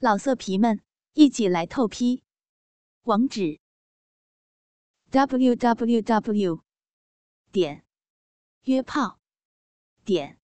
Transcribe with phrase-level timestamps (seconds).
[0.00, 0.80] 老色皮们，
[1.14, 2.22] 一起来透批！
[3.02, 3.58] 网址
[5.10, 6.62] ：w w w
[7.50, 7.84] 点
[8.62, 9.18] 约炮
[10.04, 10.38] 点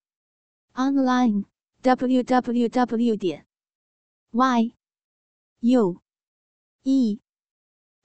[0.72, 1.44] online
[1.82, 3.46] w w w 点
[4.32, 4.74] y
[5.60, 6.02] u
[6.82, 7.20] e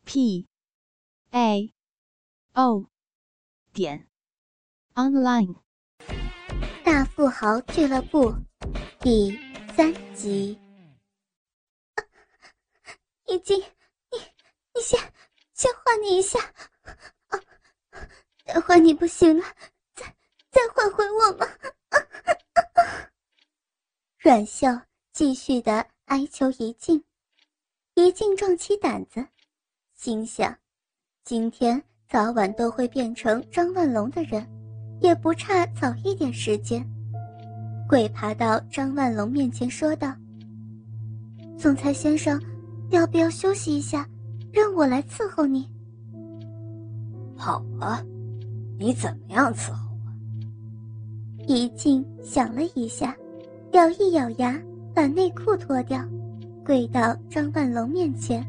[0.06, 0.48] p
[1.32, 1.74] a
[2.54, 2.86] o
[3.74, 4.08] 点
[4.94, 5.56] online。
[6.86, 8.36] 大富豪俱乐部
[9.00, 9.36] 第
[9.76, 10.69] 三集。
[13.30, 14.18] 已经，你
[14.74, 15.00] 你先
[15.54, 16.40] 先换你一下，
[17.28, 17.40] 啊，
[18.44, 19.44] 待会你不行了，
[19.94, 20.06] 再
[20.50, 21.48] 再换回我吗？
[24.18, 24.68] 阮秀
[25.14, 27.04] 继续的哀求一静，
[27.94, 29.24] 一静壮起胆子，
[29.94, 30.58] 心想，
[31.24, 34.44] 今天早晚都会变成张万龙的人，
[35.02, 36.84] 也不差早一点时间。
[37.88, 40.16] 鬼爬到张万龙面前说道
[41.60, 42.42] ：“总裁先生。”
[42.90, 44.08] 要不要休息一下，
[44.52, 45.70] 让我来伺候你？
[47.36, 48.04] 好啊，
[48.78, 51.46] 你怎么样伺候我？
[51.46, 53.16] 一静想了一下，
[53.74, 54.60] 咬一咬牙，
[54.94, 56.04] 把内裤脱掉，
[56.66, 58.46] 跪到张万龙面前，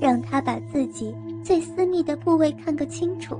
[0.00, 3.38] 让他把自己最私密的部位看个清楚。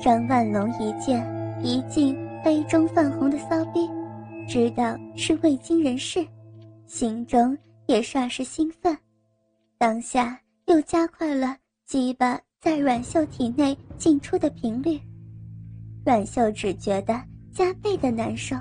[0.00, 1.26] 张万龙一见
[1.62, 2.14] 一静
[2.44, 3.88] 杯中泛红的骚逼，
[4.46, 6.24] 知道是未经人事，
[6.86, 7.56] 心中。
[7.88, 8.96] 也霎时兴奋，
[9.78, 15.00] 当下又加快了鸡巴在阮秀体内进出的频率，
[16.04, 17.18] 阮秀只觉得
[17.50, 18.54] 加倍的难受。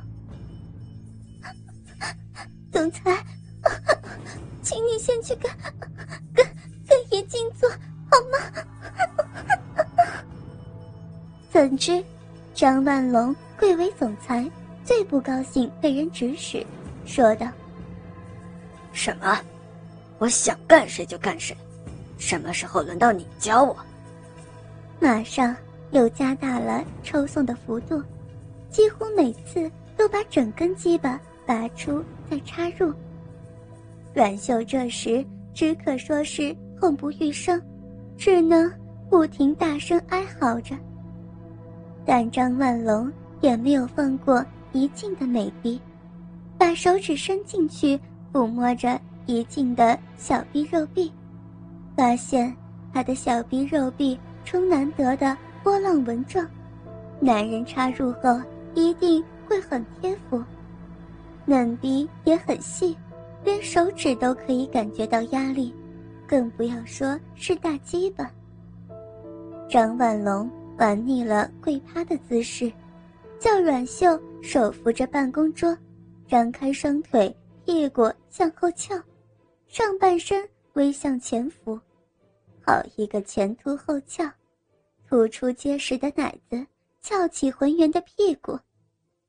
[2.71, 3.21] 总裁，
[4.61, 5.51] 请你先去跟
[6.33, 6.45] 跟
[6.87, 8.39] 跟爷静坐好吗？
[11.51, 12.01] 怎知
[12.53, 14.49] 张万龙贵为总裁，
[14.85, 16.65] 最不高兴被人指使，
[17.05, 17.45] 说道。
[18.97, 19.39] 什么？
[20.17, 21.55] 我想干谁就干谁，
[22.17, 23.77] 什么时候轮到你教我？
[24.99, 25.55] 马上
[25.91, 28.01] 又加大了抽送的幅度，
[28.71, 32.91] 几乎每次都把整根鸡巴拔出再插入。
[34.15, 37.61] 阮秀这时只可说是痛不欲生，
[38.17, 38.69] 只能
[39.11, 40.75] 不停大声哀嚎着。
[42.03, 45.79] 但张万龙也没有放过一静的美臂，
[46.57, 47.99] 把手指伸进去。
[48.31, 51.11] 抚摸着怡静的小臂肉壁，
[51.95, 52.55] 发现
[52.93, 56.47] 她的小臂肉壁呈难得的波浪纹状，
[57.19, 58.39] 男人插入后
[58.73, 60.43] 一定会很贴服。
[61.45, 62.95] 嫩逼也很细，
[63.43, 65.73] 连手指都可以感觉到压力，
[66.27, 68.29] 更不要说是大鸡巴。
[69.69, 72.71] 张万龙玩腻了跪趴的姿势，
[73.39, 75.75] 叫阮秀手扶着办公桌，
[76.27, 77.33] 张开双腿。
[77.67, 78.95] 屁股向后翘，
[79.67, 81.77] 上半身微向前俯，
[82.65, 84.23] 好一个前凸后翘，
[85.05, 86.65] 突出结实的奶子，
[87.01, 88.57] 翘起浑圆的屁股。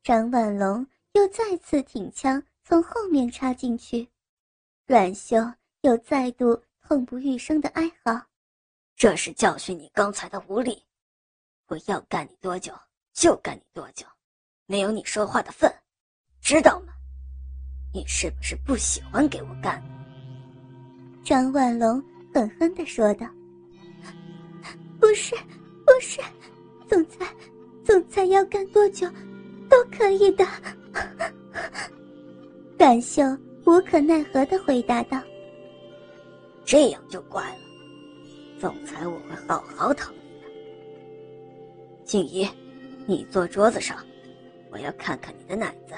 [0.05, 4.09] 张万龙又再次挺枪从后面插进去，
[4.87, 5.37] 阮秀
[5.81, 8.25] 又再度痛不欲生的哀嚎。
[8.95, 10.81] 这是教训你刚才的无礼。
[11.67, 12.73] 我要干你多久
[13.13, 14.07] 就干你多久，
[14.67, 15.69] 没有你说话的份，
[16.41, 16.95] 知道吗？
[17.99, 19.83] 你是不是不喜欢给我干？
[21.25, 22.01] 张万龙
[22.33, 23.27] 狠狠的说道
[25.01, 25.35] ：“不是，
[25.85, 26.21] 不是，
[26.87, 27.27] 总裁，
[27.85, 29.09] 总裁要干多久，
[29.69, 30.47] 都可以的。”
[32.79, 33.25] 阮秀
[33.67, 35.21] 无可奈何的回答道
[36.65, 37.59] ：“这样就怪了，
[38.61, 40.47] 总裁我会好好疼你的。
[42.05, 42.49] 静怡，
[43.09, 43.99] 你坐桌子上，
[44.71, 45.97] 我要看看你的奶子。”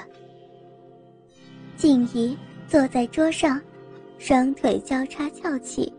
[1.81, 2.37] 静怡
[2.67, 3.59] 坐在桌上，
[4.19, 5.91] 双腿交叉翘起，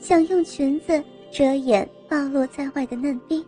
[0.00, 3.46] 想用裙子遮掩暴露在外的嫩逼，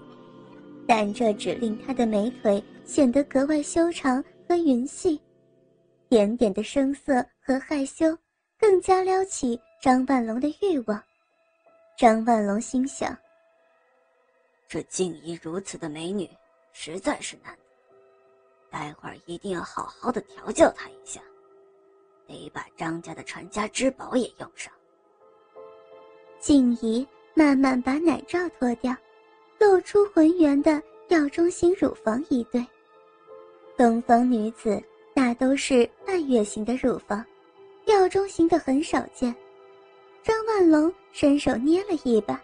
[0.87, 5.19] 但这只令她的美腿显得格外修长和匀细，
[6.11, 8.15] 点点的生涩和害羞，
[8.59, 11.03] 更加撩起张万龙的欲望。
[11.97, 13.17] 张万龙心想：
[14.69, 16.29] 这静怡如此的美女，
[16.71, 17.63] 实在是难得，
[18.71, 21.19] 待会儿一定要好好的调教她一下。
[22.29, 24.73] 得把张家的传家之宝也用上。
[26.39, 27.05] 静怡
[27.35, 28.95] 慢慢把奶罩脱掉，
[29.59, 32.65] 露出浑圆的吊钟形乳房一对。
[33.77, 34.81] 东方女子
[35.15, 37.25] 大都是半月形的乳房，
[37.85, 39.35] 吊钟型的很少见。
[40.23, 42.41] 张万龙伸手捏了一把，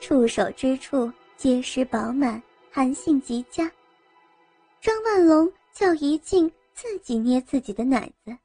[0.00, 2.42] 触手之处结实饱满，
[2.72, 3.70] 弹性极佳。
[4.80, 8.36] 张万龙叫怡静自己捏自己的奶子。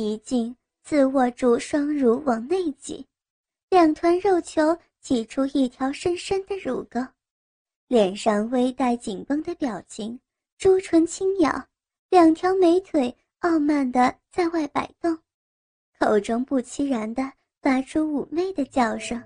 [0.00, 0.54] 一静
[0.84, 3.04] 自握住双乳往内挤，
[3.68, 7.04] 两团肉球挤出一条深深的乳沟，
[7.88, 10.16] 脸上微带紧绷的表情，
[10.56, 11.66] 朱唇轻咬，
[12.10, 15.18] 两条美腿傲慢的在外摆动，
[15.98, 19.20] 口中不期然的发出妩媚的叫声。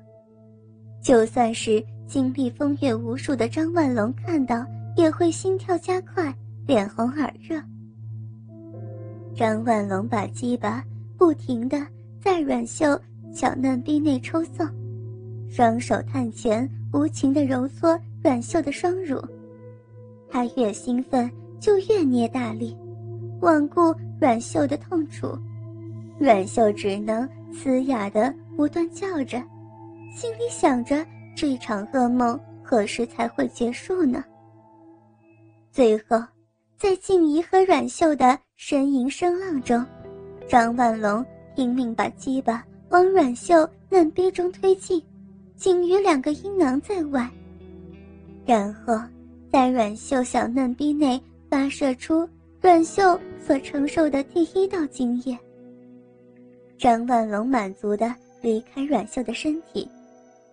[1.05, 4.65] 就算是经历风月无数的张万龙看到，
[4.97, 6.35] 也会心跳加快，
[6.67, 7.63] 脸红耳热。
[9.35, 10.85] 张万龙把鸡巴。
[11.19, 11.87] 不停地
[12.21, 13.01] 在阮秀
[13.33, 14.69] 小嫩逼内抽送，
[15.49, 19.23] 双手探前，无情地揉搓阮秀的双乳。
[20.29, 21.31] 他越兴奋，
[21.61, 22.77] 就越捏大力，
[23.41, 25.39] 罔顾阮秀的痛楚。
[26.19, 29.41] 阮秀只能嘶哑地不断叫着，
[30.13, 31.07] 心里想着
[31.37, 34.25] 这场噩梦何时才会结束呢？
[35.71, 36.21] 最后，
[36.77, 39.85] 在静怡和阮秀的呻吟声浪中。
[40.49, 41.27] 张万龙
[41.57, 45.03] 拼命把鸡巴往阮秀嫩逼中推进，
[45.57, 47.29] 仅余两个阴囊在外，
[48.47, 48.97] 然后
[49.51, 51.21] 在阮秀小嫩逼内
[51.51, 52.29] 发射出
[52.61, 55.37] 阮秀所承受的第一道精液。
[56.79, 59.91] 张万龙满足的离开阮秀的身体，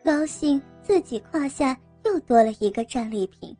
[0.03, 3.55] 高兴自己胯下又多了一个战利品。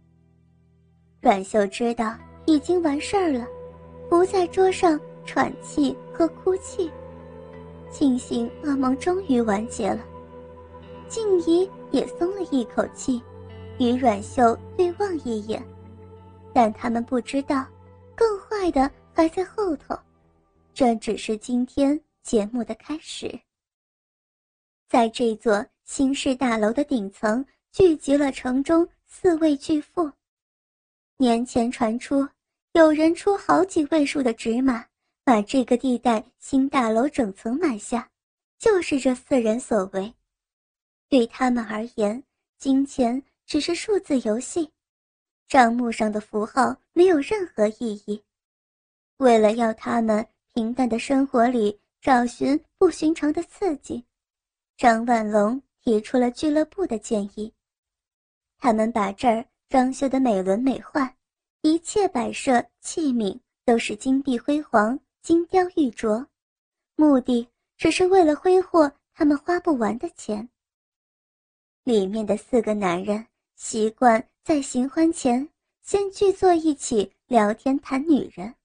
[1.22, 2.16] 阮秀知道
[2.48, 3.46] 已经完事儿了，
[4.10, 5.00] 不在桌上。
[5.26, 6.90] 喘气和哭泣，
[7.92, 10.04] 庆幸噩梦终于完结了。
[11.08, 13.22] 静怡也松了一口气，
[13.78, 15.64] 与阮秀对望一眼，
[16.52, 17.64] 但他们不知道，
[18.16, 19.96] 更坏的还在后头。
[20.74, 23.40] 这只是今天节目的开始。
[24.88, 30.10] 在这座新式大楼的顶层，聚集了城中四位巨富。
[31.18, 32.28] 年前传出，
[32.74, 34.86] 有人出好几位数的纸马。
[35.22, 38.10] 把这个地带新大楼整层买下，
[38.58, 40.12] 就是这四人所为。
[41.08, 42.24] 对他们而言，
[42.58, 44.72] 金钱只是数字游戏，
[45.48, 48.24] 账目上的符号没有任何意义。
[49.18, 54.04] 为了要他们平淡的生活里找寻不寻常的刺激，
[54.78, 57.54] 张万龙提出了俱乐部的建议。
[58.58, 61.08] 他们把这儿装修的美轮美奂，
[61.62, 65.00] 一切摆设器皿都是金碧辉煌。
[65.22, 66.26] 金雕玉琢，
[66.96, 67.48] 目的
[67.78, 70.50] 只是为了挥霍他们花不完的钱。
[71.84, 75.48] 里面的四个男人习惯在行欢前
[75.82, 78.56] 先聚坐一起聊天谈女人。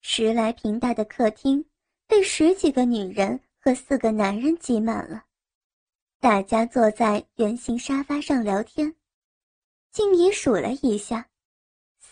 [0.00, 1.64] 十来平大的客厅
[2.08, 5.24] 被十几个女人和四个男人挤满了，
[6.18, 8.94] 大家坐在圆形沙发上聊天。
[9.92, 11.28] 静怡数了一下，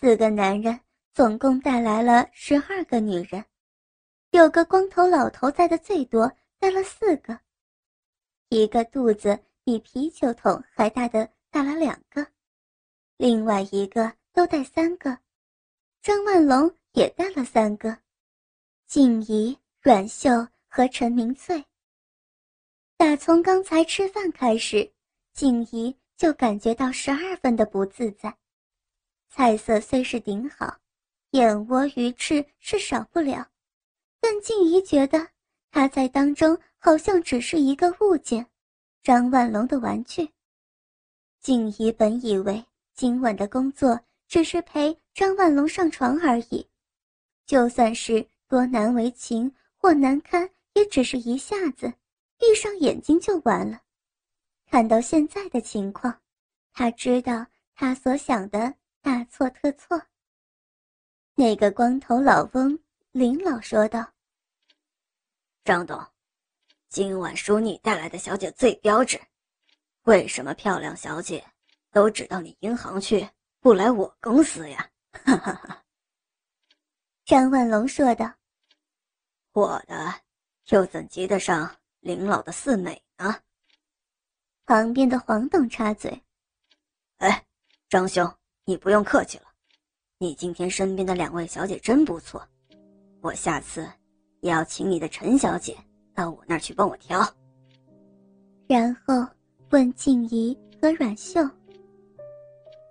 [0.03, 0.77] 四个男人。
[1.13, 3.45] 总共带来了十二个女人，
[4.31, 6.29] 有个光头老头在的最多，
[6.59, 7.39] 带了四个。
[8.49, 12.25] 一个肚子比啤酒桶还大的带了两个，
[13.15, 15.17] 另外一个都带三个。
[16.01, 17.97] 张万龙也带了三个，
[18.87, 20.31] 静怡、阮秀
[20.67, 21.63] 和陈明翠。
[22.97, 24.91] 打从刚才吃饭开始，
[25.31, 28.35] 静怡就感觉到十二分的不自在。
[29.35, 30.77] 菜色虽是顶好。
[31.31, 33.49] 燕窝、鱼翅是少不了，
[34.21, 35.27] 但静怡觉得
[35.71, 38.45] 他在当中好像只是一个物件，
[39.01, 40.29] 张万龙的玩具。
[41.41, 42.63] 静怡本以为
[42.93, 46.69] 今晚的工作只是陪张万龙上床而已，
[47.47, 51.91] 就算是多难为情或难堪，也只是一下子，
[52.37, 53.81] 闭上眼睛就完了。
[54.69, 56.21] 看到现在的情况，
[56.71, 60.01] 他知道他所想的大错特错。
[61.35, 62.79] 那个光头老翁
[63.11, 64.13] 林老说道
[65.65, 66.01] ：“张董，
[66.87, 69.21] 今晚属你带来的小姐最标致，
[70.03, 71.45] 为什么漂亮小姐
[71.91, 73.29] 都只到你银行去，
[73.59, 75.83] 不来我公司呀？”哈哈哈。
[77.25, 78.33] 张万龙说道
[79.51, 80.21] ：“我的
[80.69, 83.41] 又怎及得上林老的四美呢？”
[84.65, 86.23] 旁边的黄董插嘴
[87.19, 87.45] ：“哎，
[87.89, 88.33] 张兄，
[88.65, 89.45] 你不用客气了。”
[90.19, 92.41] 你今天身边的两位小姐真不错，
[93.19, 93.85] 我下次
[94.39, 95.75] 也要请你的陈小姐
[96.13, 97.21] 到我那儿去帮我挑。
[98.67, 99.27] 然后
[99.71, 101.41] 问静怡和阮秀：“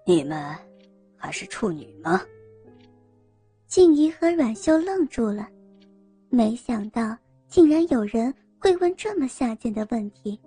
[0.04, 0.54] 你们
[1.16, 2.20] 还是处女吗？”
[3.66, 5.48] 静怡和阮秀愣住了，
[6.28, 7.16] 没想到
[7.48, 10.38] 竟然有人会问这么下贱的问题。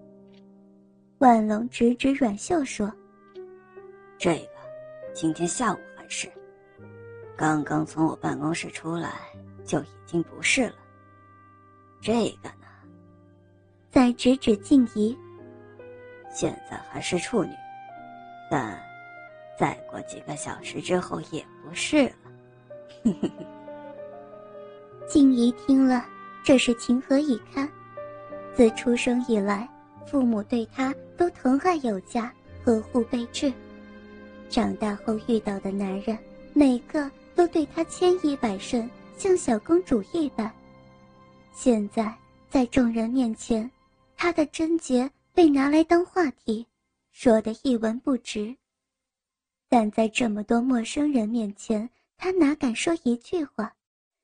[1.18, 2.94] 万龙指指阮秀说
[4.20, 4.55] ：“这个，
[5.16, 6.32] 今天下午还是。”
[7.38, 9.14] 刚刚从我办公室出来，
[9.66, 10.76] 就已经不是了。
[12.02, 12.66] 这个呢？
[13.90, 15.18] 再指指静怡，
[16.30, 17.52] 现在还是处女，
[18.52, 18.80] 但
[19.58, 22.12] 再过几个小时之后也不是了。
[25.08, 26.06] 静怡听了，
[26.44, 27.70] 这是情何以堪？
[28.54, 29.68] 自出生以来，
[30.06, 32.32] 父母对她都疼爱有加，
[32.64, 33.52] 呵护备至。
[34.56, 36.18] 长大后遇到的男人，
[36.54, 40.50] 每个都对她千依百顺，像小公主一般。
[41.54, 42.16] 现在
[42.50, 43.70] 在众人面前，
[44.16, 46.66] 她的贞洁被拿来当话题，
[47.12, 48.56] 说的一文不值。
[49.68, 53.70] 但在这么多陌生人面前，她哪敢说一句话，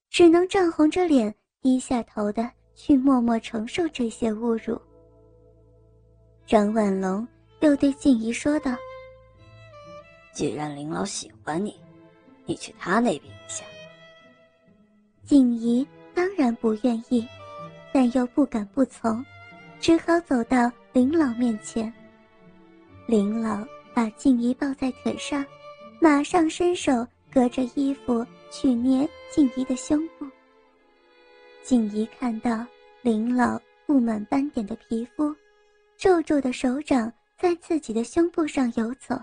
[0.09, 4.79] 只能涨红着脸，低下头的去默默承受这些侮辱。
[6.45, 7.27] 张万龙
[7.59, 8.73] 又对静怡说道。
[10.33, 11.79] 既然林老喜欢你，
[12.45, 13.63] 你去他那边一下。
[15.25, 17.27] 静怡当然不愿意，
[17.93, 19.23] 但又不敢不从，
[19.79, 21.93] 只好走到林老面前。
[23.07, 25.45] 林老把静怡抱在腿上，
[25.99, 30.25] 马上伸手隔着衣服去捏静怡的胸部。
[31.63, 32.65] 静怡看到
[33.01, 35.35] 林老布满斑点的皮肤，
[35.97, 39.15] 皱皱的手掌在自己的胸部上游走。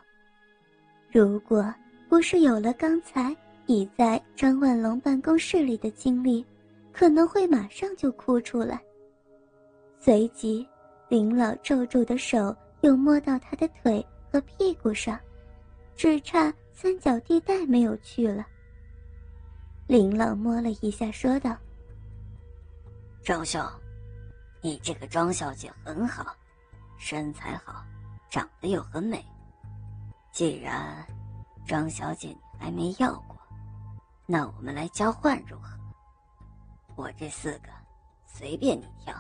[1.10, 1.74] 如果
[2.08, 3.34] 不是有了刚才
[3.64, 6.44] 你在张万龙办公室里的经历，
[6.92, 8.80] 可能会马上就哭出来。
[9.98, 10.66] 随即，
[11.08, 15.18] 林老皱皱的手又摸到他的腿和屁股上，
[15.96, 18.46] 只差三角地带没有去了。
[19.86, 21.56] 林老摸了一下，说道
[23.24, 23.62] ：“张兄，
[24.60, 26.36] 你这个张小姐很好，
[26.98, 27.82] 身材好，
[28.28, 29.24] 长得又很美。”
[30.38, 31.04] 既然
[31.66, 33.36] 张小姐你还没要过，
[34.24, 35.76] 那我们来交换如何？
[36.94, 37.70] 我这四个
[38.24, 39.12] 随便你挑。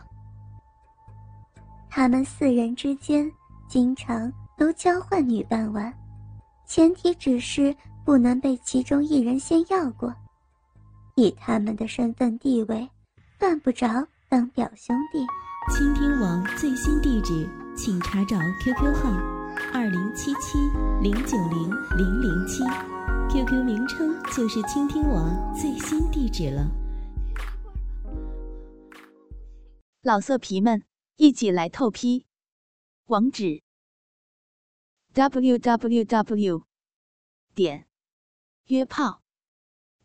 [1.90, 3.28] 他们四人之间
[3.66, 5.92] 经常都交换女伴玩，
[6.66, 10.14] 前提只是不能被其中一人先要过。
[11.16, 12.88] 以他们的身份地位，
[13.40, 13.88] 犯不着
[14.28, 15.26] 当表兄弟。
[15.74, 19.37] 倾听网最新地址，请查找 QQ 号。
[19.70, 20.58] 二零七七
[21.02, 22.62] 零九零零零七
[23.30, 26.70] ，QQ 名称就是倾听网最新地址了。
[30.02, 30.84] 老色皮们，
[31.16, 32.24] 一起来透批！
[33.06, 33.62] 网址
[35.12, 36.64] ：w w w
[37.54, 37.86] 点
[38.66, 39.22] 约炮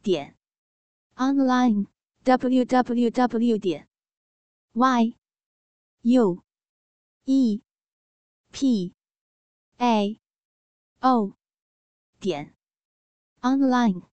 [0.01, 0.35] 点
[1.15, 1.87] online
[2.23, 3.87] w w w 点
[4.73, 5.15] y
[6.01, 6.43] u
[7.25, 7.61] e
[8.51, 8.93] p
[9.83, 10.17] a.
[11.01, 11.35] O.
[12.21, 12.55] 点。
[13.41, 14.12] Online。